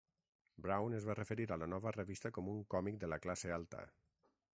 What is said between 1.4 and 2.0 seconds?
a la nova